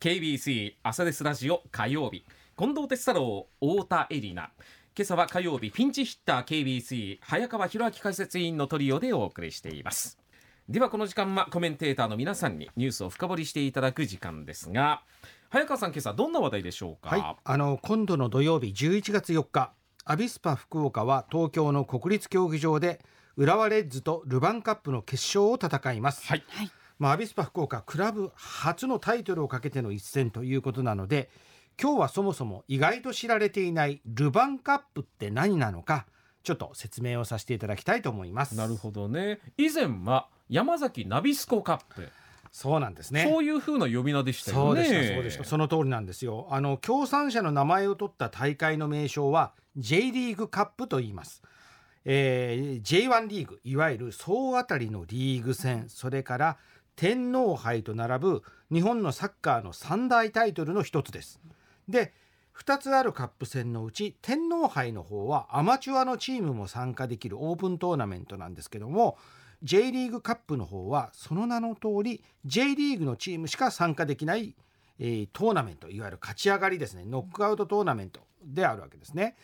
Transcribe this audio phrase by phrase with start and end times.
[0.00, 2.24] KBC 朝ですラジオ火曜日。
[2.56, 4.52] 近藤哲太郎太田恵里奈。
[4.96, 10.16] 今朝は火曜日ピンチヒッター KBC 早川博明解説委員のトリオでお送りしています。
[10.68, 15.02] ではこの時間はコメンテーターの皆さんにニュースを深掘りしていただく時間ですが
[15.50, 19.72] 早川さん今朝どんな話題でしょうか、はい、あの今度の土曜日11月4日
[20.04, 23.00] アビスパ福岡は東京の国立競技場で
[23.36, 26.44] 浦和レッズとルヴァンカップの決勝を戦います、はい
[26.98, 31.30] まあ、アビスパ福岡クラブ初のタイトルをかけての一戦ということなので
[31.80, 36.06] 今日はそもそも意外と知られていないルヴァンカップって何なのか
[36.42, 38.56] ちょっと説明をさせていただきたいと思います。
[38.56, 39.38] なるほどね。
[39.58, 42.08] 以前は山崎ナビスコカップ。
[42.50, 43.28] そうなんですね。
[43.30, 44.84] そういう風な呼び名でしたよね。
[44.84, 45.44] そうでしたそうでした。
[45.44, 46.48] その通りなんですよ。
[46.50, 51.42] あの協賛者の名前を取った大会の名称は J リーグカップと言います。
[52.04, 56.56] えー、J1 リーグいわゆる総当たりのリーグ戦それから
[56.98, 61.40] 天皇杯と並ぶ日本のサッカーの三大タイトルの一つです。
[61.88, 62.12] で
[62.58, 69.16] 2つあるカップ戦のうち天皇杯の方はアマチュアのチームも参加できるオープントーナメントなんですけども
[69.62, 74.56] J リーグカップの方はその名の通り J リーグのチームしか参加できない、
[74.98, 79.36] えー、トーナメントいわゆる勝ち上がりですねノックアウトトーナメントであるわけですね。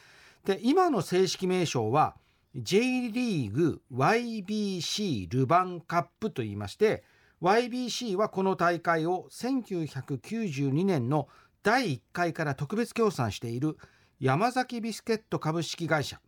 [0.45, 2.17] で今の正式名称は
[2.57, 2.81] J
[3.13, 7.05] リーグ YBC ルヴァンカップといいまして
[7.43, 11.29] YBC はこの大会を1992年の
[11.63, 13.77] 第1回から特別協賛している
[14.21, 16.21] 山崎ビスケット株式会社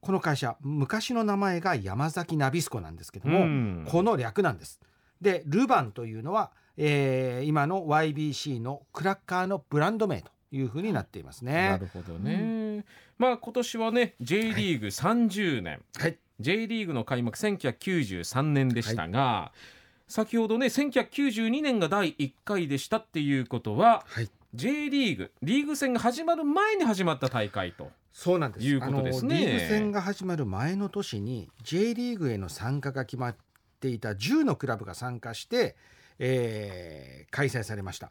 [0.00, 4.80] この会社昔の名前が山崎ナビスコなんですけども、この略なんです。
[5.20, 11.52] でルヴァンというのは、えー、今の YBC のクラッカーのブランド名というふうになっていますね。
[11.52, 12.32] なるほどね。
[12.32, 12.84] うん、
[13.18, 19.58] まあ今年はね J リーグ30年、はい、J リーグの開幕1993年でしたが、はい、
[20.10, 27.88] 先ほどね1992年が第1回でしたっていうことは、はい、J リーグリーグ戦が始まる前に始まった大会と。
[28.12, 28.66] そうなんです。
[28.66, 29.38] いうことですね。
[29.38, 33.36] リーグ戦が始まる前の年に J リーグへの参加が決まっ
[33.78, 35.76] ていた10のクラブが参加して、
[36.18, 38.10] えー、開催されました。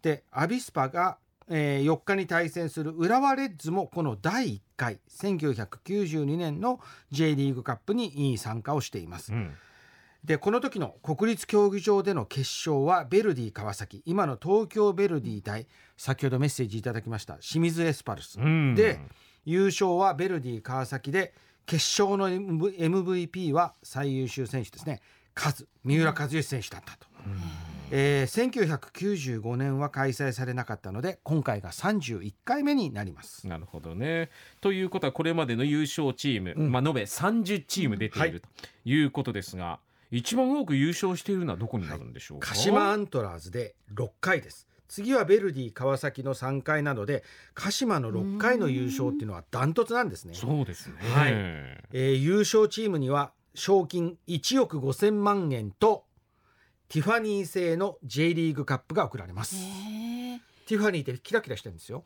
[0.00, 1.18] でアビスパが
[1.48, 6.78] えー、4日に対戦する浦和レッズもこの第1回1992年の
[7.10, 9.32] J リーグカップに参加をしています。
[9.32, 9.52] うん
[10.24, 14.02] でこの時の国立競技場での決勝はベルディ川崎。
[14.06, 15.66] 今の東京ベルディ対
[15.96, 19.00] 先ほどメッセージいただきました清水エスパルス、うん、で
[19.44, 21.34] 優勝はベルディ川崎で
[21.66, 25.00] 決勝の MVP は最優秀選手ですね。
[25.34, 27.06] カズ三浦知良選手だったと。
[27.26, 27.72] うん。
[27.94, 33.46] えー、1995年は開催されなかったので今回が31回目になります。
[33.46, 34.30] なるほどね。
[34.62, 38.48] ということはこれまでの優勝チーム、うん、まあ、延べ30チーム出ていると
[38.86, 44.68] いうことですが、はい、一番多く優勝しているのはどこになるんでしょうか、はい、鹿島アントラーズで6回です。
[44.86, 47.24] 次はベルディ川崎の3回なので
[47.54, 50.34] 鹿島の6回の優勝っていうのはダントツなんですね。
[50.34, 51.32] そうですね、はい。
[51.32, 56.04] えー、優勝チームには賞金1億5000万円と
[56.90, 59.56] ティファニー製の J リーグカップが贈られます。
[60.66, 62.04] ティファニーってキラキラしてるんですよ。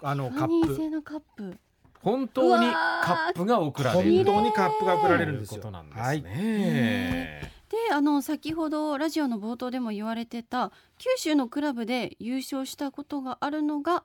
[0.00, 0.76] あのカップ。
[0.76, 1.58] 製のカップ
[2.02, 2.66] 本当に
[3.02, 4.24] カップが贈られる。
[4.24, 5.62] 本当にカップが贈られるんですよ。
[5.62, 6.28] はい、で
[7.92, 14.04] あの先ほどラジオの冒頭でも言われてた九州のクラブで優勝したことがあるのが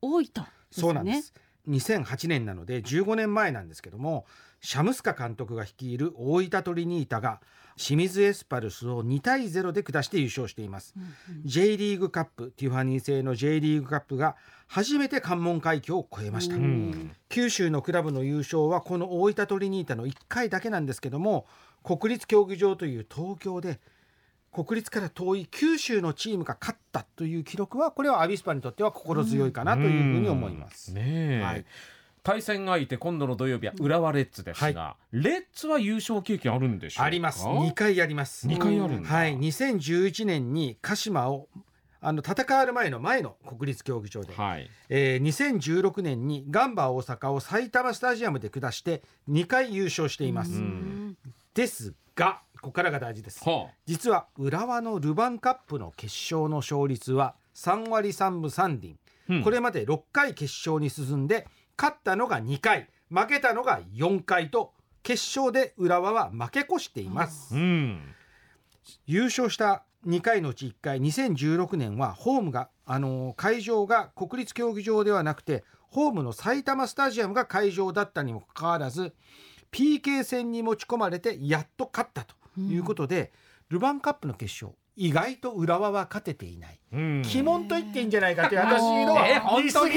[0.00, 1.32] 大分、ね、そうなんです。
[1.68, 4.26] 2008年なので15年前なんですけども
[4.64, 7.42] シャムスカ監督が率いる大分トリニータが
[7.76, 11.06] 清水エスパルスを2対0で下して優勝しています、うんう
[11.40, 14.36] ん、J リーグカップティファニー製の J リーグカップが
[14.66, 21.44] 初めて関門海峡を越えました、うん、九州のクラブの優勝はこの大分トリニータの1回だけなんですけども
[21.82, 23.80] 国立競技場という東京で
[24.50, 30.90] 国立から遠い九州のチームが勝ったという記録はこれはアビスパにとっては心強いかなというふうに思います。
[30.92, 31.66] うん、ねはい
[32.24, 37.44] 対戦相手今度の土曜日は浦和レッズですが、はい、レッズは優勝経験あるんでしょうあります。
[37.44, 38.48] 2回あります。
[38.48, 39.38] 2回あるんはい。
[39.38, 41.48] 2011年に鹿島を
[42.00, 50.62] あの戦わる前の前の国立競技場で、はい、えー、2016年にガンバ大阪を埼玉スタジアムで下して2回優勝しています。
[51.52, 58.96] ですがここからが大事です、はあ、実は浦和のルヴァンカップの決勝の勝率は3割3分3厘、
[59.28, 61.46] うん、これまで6回決勝に進んで
[61.78, 64.72] 勝ったのが2回負けたのが4回と
[65.02, 68.00] 決勝で浦和は負け越しています、うん、
[69.06, 79.14] 優勝した2回のうち1回2016年はホームが、あのー、会場が国立競技場ではなくてホームの埼玉スタジアムが会場だったにもかかわらず
[79.72, 83.32] PK 戦に持ち込まれてやっと勝ったということで、
[83.70, 86.78] うん、ルヴァンカップの決勝意外と浦和は勝てていない。
[86.92, 87.22] うん。
[87.24, 89.94] 鬼門と言っていいんじゃないかっていう 私のえ本当に？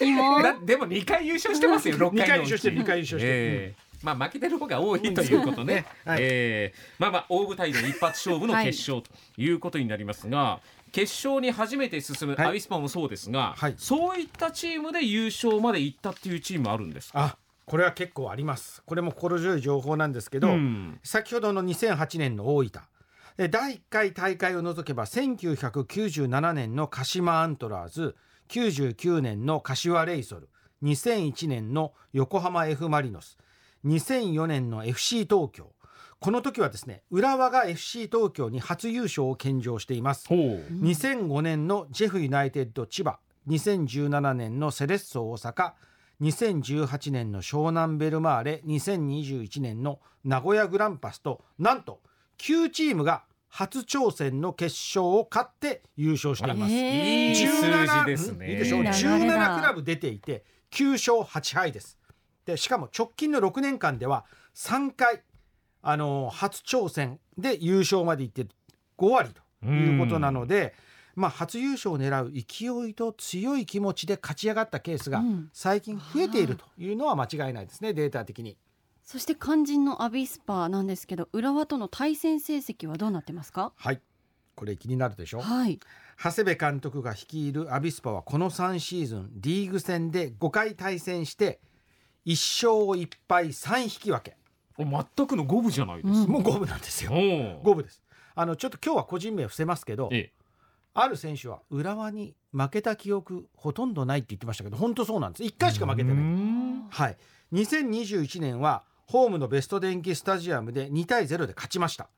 [0.00, 0.66] 言い過ぎ。
[0.66, 3.82] でも2回優勝してますよ6 2回回優勝してる2回優勝してる、ええ。
[4.02, 5.84] まあ負けてる方が多いということね。
[6.04, 6.18] はい。
[6.22, 6.78] ええ。
[6.98, 10.60] まあまあ大舞台で一発勝負の決勝ということになりますが、
[10.92, 12.46] 決勝に初めて進むはい。
[12.48, 13.74] アビスパもそうですが、はい。
[13.76, 17.20] そういったチームで優勝まで行ったっていうチームあるんですか？
[17.20, 17.36] あ
[17.66, 18.82] これは結構あります。
[18.86, 20.98] これも心強い情報なんですけど、うん。
[21.02, 22.70] 先ほどの2008年の大分。
[22.70, 22.80] で
[23.46, 28.16] 第1回大会を除けば1997年の鹿島アントラーズ
[28.48, 30.48] 99年の柏レイソル
[30.82, 33.38] 2001年の横浜 F・ マリノス
[33.84, 35.72] 2004年の FC 東京。
[36.18, 40.26] この時はですね浦和が FC 東京に初優勝を献上しています。
[40.26, 40.38] ほう。
[40.72, 45.74] 2005年のジェフユナイテッド千葉2017年のセレッソ大阪
[46.20, 52.00] 2018年の湘南ベルマーレ2021年の名古屋グランパスとなんと
[52.38, 56.72] 9チームが初挑戦の決勝を勝って優勝しています。
[56.72, 58.50] いい数字ですね。
[58.50, 58.80] いいでしょう。
[58.80, 61.98] いい流れだ17クラブ出ていて9勝8敗です。
[62.44, 64.24] でしかも直近の6年間では
[64.54, 65.22] 3回
[65.82, 68.46] あの初挑戦で優勝までいって
[68.98, 69.30] 5割
[69.62, 70.74] ということなので、
[71.14, 75.50] まあ、初優勝を狙う勢いと強い気持ちで勝ち上がったケースがうん。
[75.52, 78.56] 最近増えているというのは間違いないですねデータ的に。
[79.10, 83.72] そして肝心のアビスパなんですけど浦和との対戦成績はどうなってますか？
[83.74, 84.02] はい
[84.54, 85.40] これ気になるでしょ？
[85.40, 85.80] はい
[86.22, 91.58] 長谷部監督が率いるアビスパはこの3シーズンリーグ戦で5回対戦して
[92.26, 92.32] 1
[92.68, 94.36] 勝1敗3引き分け
[94.76, 96.30] お全くの五分じゃないですか。
[96.30, 97.10] もう五分なんですよ。
[97.10, 98.02] お五分です。
[98.34, 100.32] あのちょっと今日は個人名伏せますけど、ええ
[100.92, 105.44] ある選手は浦和に負けた記憶ほとんどないって言ってましたけど、本当そうなんです。
[105.44, 106.24] 一回しか負けてうない。
[106.24, 107.16] んはい。
[107.54, 112.08] 2021年はホームのベスト電機スタジアムで2対0で勝ちました。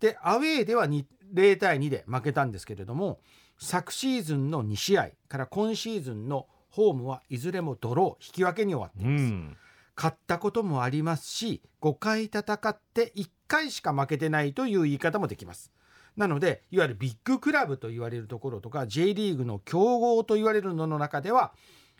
[0.00, 1.04] でアウェーでは2
[1.34, 3.20] 0対2で負けたんですけれども、
[3.58, 9.24] 昨シーズンの2試合から今シーズンのホームはいずれもドロー引き分けに終わっています。
[9.24, 9.56] うん
[9.98, 15.72] 勝ったこともありますし5回戦って1回しか負けてないという言い方もできます
[16.16, 21.52] なのでいわゆるビッグクラブと言われるところとか J リーグの強豪と言われるのの中では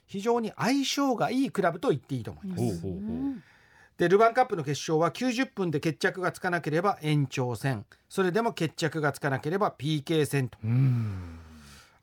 [0.07, 2.91] 非常に相性がいいクラブと言っていいと思います、う
[3.99, 7.85] でルヴァンカップの決勝は90分で決着がつかなければ延長戦。
[8.09, 10.57] それでも決着がつかなければ PK 戦と。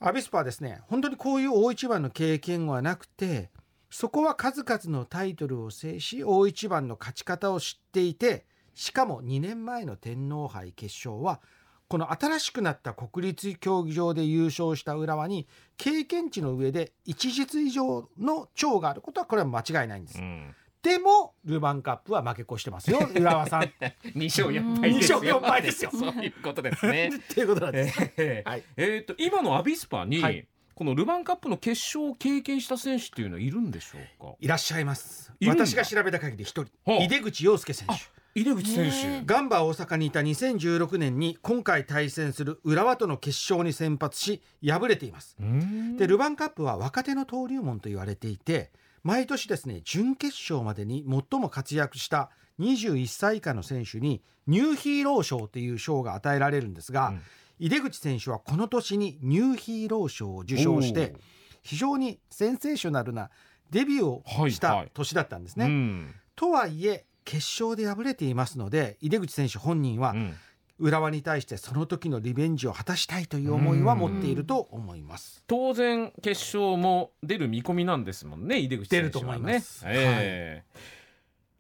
[0.02, 3.50] アビスパはですね本当にこういう大一番の経験はなくて
[3.90, 11.40] そこは数々のタイトルを制し大一番の勝ち方を知っていてしかも2年前の天皇杯決勝は
[11.88, 20.20] この新しくなった国立競技場で優勝した浦和に経験値の上で一日以上の長があることはこれは間違いないんです。
[20.20, 20.54] うん。
[20.86, 23.64] でもルヴァンカップは負け越してますよ 浦和さん。
[23.64, 23.68] っ
[24.14, 25.20] 二勝四敗ですよ。
[25.22, 27.10] 二勝四敗ですよ そういうことですね。
[27.34, 28.12] ていうことなんです。
[28.18, 34.02] えーはいえーと今のアビスパに、はいこのルヴァンカップの決勝を経験した選手っていうのはいるんでしょう
[34.32, 34.36] か？
[34.42, 35.32] いらっしゃいます。
[35.40, 37.94] いるんだ私が調べた限り一人ほう井出口洋介選手。
[38.38, 39.26] 井出口選へ手ー。
[39.26, 45.38] ガンバ大阪にいた2016年に今回対戦する浦和との決勝に先発し敗れています。
[45.40, 48.72] うんでルヴァンカップは若手の登竜門と言われていて
[49.06, 57.22] 毎年ですね準決勝までに最も活躍した21歳以下の選手にニューヒーロー賞という賞が与えられるんですが、うん。
[57.60, 61.16] 井出口選手はこの年にニューヒーロー賞を受賞して
[61.62, 63.30] 非常にセンセーショナルな
[63.70, 64.88] デビューをしはいはい。
[64.88, 65.66] た年だったんですね。
[65.66, 66.16] うん。
[66.36, 70.34] とはいえ決勝で敗れていますので井出口選手本人はうん
[70.78, 75.44] 浦和に対してその時のリベンジを果たしたいという思いは持っていると思います。
[75.48, 79.44] 当然決勝も出る見込みなんですもんね井出口選手はね。
[79.44, 80.64] 出ると思い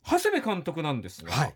[0.07, 1.55] 長谷部監督なんですが、はい、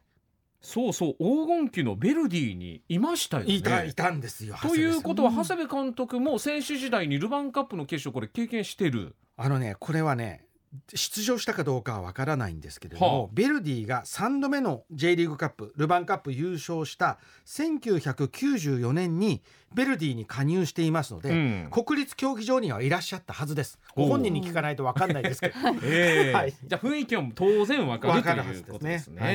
[0.62, 3.54] そうそう黄金期のベルディにいましたよね。
[3.54, 4.56] いたいたんですよ。
[4.62, 9.16] ということはうん長谷部監督も選手時代にルヴァンカップの決勝これ経験してる？
[9.38, 10.46] あのねこれはね
[10.94, 13.30] 出場したかどうかはわからないんですけれども、はあ。
[13.34, 19.42] ベルディが3度目の J リーグカップルヴァンカップ優勝した1994年に
[19.74, 21.70] ベルディに加入していますので、うん。
[21.72, 23.80] 国立競技場にはいらっしゃったはずです。
[23.96, 25.56] ご本人に聞かないとわかんないですけど。
[25.84, 26.34] ええ。
[26.34, 26.52] はい。
[26.52, 28.72] じゃあ雰囲気は当然わかるといですね。
[28.72, 29.22] ことですね。
[29.22, 29.34] はい。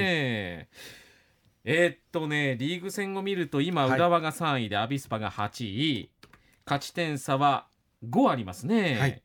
[1.67, 3.97] えーっとねリーグ戦を見ると今はい。
[3.97, 6.11] 浦和が3位でアビスパが8位。
[6.67, 7.67] 勝ち点差は
[8.09, 8.99] 5ありますね。
[9.01, 9.23] はい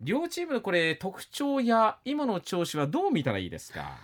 [0.00, 3.96] 両チームのこれ特徴や今の調子はどう見たらいいですか？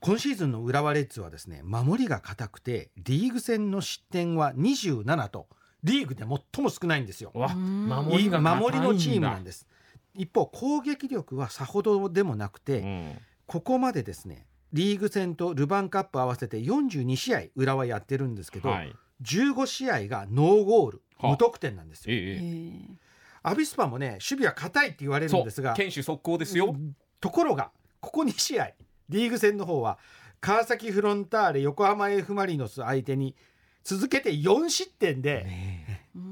[0.00, 5.46] 今シーズンの浦和レッズはですね守りが硬くてリーグ戦の失点は27と
[5.84, 6.24] リーグで
[6.54, 7.32] 最も少ないんですよ。
[7.34, 9.66] 守りのチームなんです。
[10.14, 13.12] 一方攻撃力はさほどでもなくて、うん
[13.46, 22.14] ここまでですねリーグ戦とルヴァンカップ合わせて42試合浦和やってるんですけど、はい15試合がノーゴールはあ無得点なんですよ。
[22.16, 22.96] えええー
[23.42, 26.74] アビスパもね守備は硬いって言われるんですが堅守速攻ですよ、
[27.20, 27.70] ところが
[28.00, 28.70] ここ2試合
[29.08, 29.98] リーグ戦の方は
[30.40, 33.36] 川崎フロンターレ横浜 F・ マリノス相手に
[33.84, 35.46] 続けて4失点で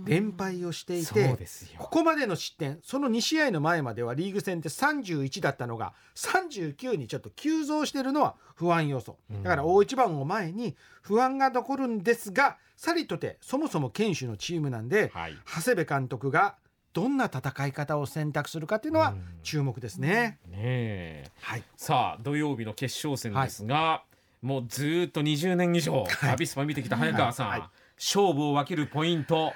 [0.04, 1.78] 連敗をしてえいて、そうですよ。
[1.78, 9.18] ここまでの失点その2試合の前まではリーグ戦って31だったのが39にちょっと急増してるのは不安要素。
[9.30, 9.42] うん。
[9.42, 15.36] だから大一番を前に不安が残るんですがさりとてそもそも堅守のチームなんではい。
[15.44, 16.56] 長谷部監督が
[16.92, 19.23] どんな戦い方を選択するかっていうのはうん。
[19.42, 20.38] 注目ですね。
[20.49, 21.30] ねえ。
[21.40, 21.62] はい。
[21.76, 24.02] さあ土曜日の決勝戦ですが、
[24.42, 26.30] もうずーっと20年以上、はい。
[26.30, 27.62] アビスパ見てきた早川さん、はい。
[27.97, 29.52] 勝負を分けるポイント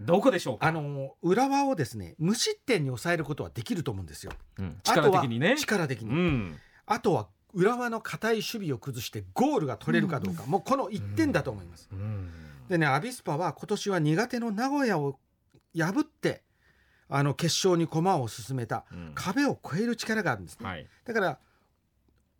[0.00, 4.32] どこでしょうか、あの浦和をですね無失点に抑えることはできると思うんですよ。
[4.58, 4.80] うん。
[4.88, 5.56] あとは力的にね。
[5.56, 6.10] 力的に。
[6.10, 6.58] うん。
[6.86, 11.88] あとは浦和の堅い守備を崩してゴールが取れるかどうか、もうこの1点だと思います。
[11.92, 12.28] うん。
[12.68, 15.18] でねアビスパは今年は苦手の名古屋を
[15.76, 16.42] 破って
[17.08, 18.84] あの決勝に駒を進めた。
[18.92, 19.12] うん。
[19.14, 20.66] 壁を越える力があるんですね。
[20.66, 20.86] はい。
[21.04, 21.38] だから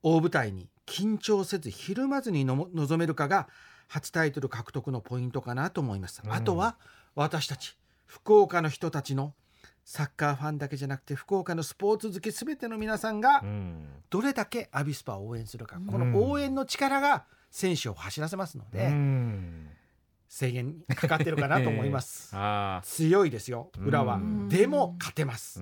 [0.03, 3.49] 大舞台に緊張せずひるまずにのも臨めるかが
[3.89, 6.23] 初タイトル獲得のポイントかなと思います。
[6.25, 6.33] うん。
[6.33, 6.77] あとは
[7.15, 9.35] 私たち福岡の人たちの
[9.85, 13.89] サッカーファンだけじゃなくて福岡のスポーツ好き全ての皆さんがうん。
[14.11, 15.87] どれだけアビスパを応援するか、うん。
[15.87, 19.69] この応援の力が選手を走らせますので、うん
[20.37, 22.31] 制限にかかってるかなと思います。
[22.35, 24.49] あ強いですよ裏は、うん。
[24.49, 25.61] でも勝てます、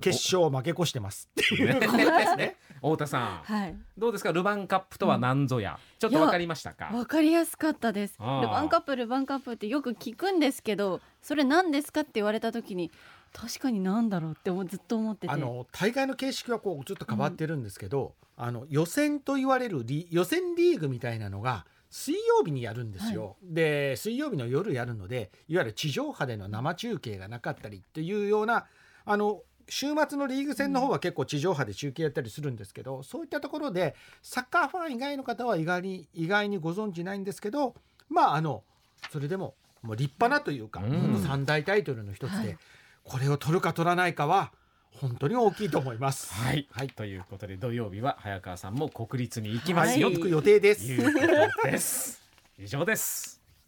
[0.00, 2.56] 決勝負け越してますっていうことですね。
[2.80, 3.42] お 太田さん。
[3.44, 3.76] はい。
[3.98, 4.32] どうですか？
[4.32, 6.86] ルヴァンカップとは何ぞや、ちょっと分かりましたか？
[6.94, 8.16] わかりやすかったです。
[8.18, 12.90] ルヴァンカップルヴァンカップってよく聞くんですけどそれ何ですかって言われた時に
[13.34, 15.32] 確かに何だろうってずっと思ってて。
[15.34, 23.36] あの大会の形式はこうちょっと変わってるんですけど、あの予選と言われるリ予選リーグみたいなのが水曜日にやるんですよ。
[23.42, 28.66] で水曜日の夜やるのでいわゆる地上波での生中継がなかったりっていうような
[29.04, 37.74] あの週末のリーグ戦の方は結構地上波で中継やったりするんですけど、そういったところでサッカーファン以外の方は意外に意外にご存知ないんですけど
[38.08, 38.62] まああの
[39.10, 41.22] それでももう立派なというか、うん。
[41.26, 42.58] 三大タイトルの一つで、はい。
[43.04, 44.52] これを取るか取らないかは
[44.92, 46.32] 本当に大きいと思います。
[46.32, 49.98] はい、はい、ということで土曜日は早川さんも国立に行きます。
[50.00, 50.30] よ、はい。
[50.30, 52.20] 予定です。
[52.58, 53.45] 以上です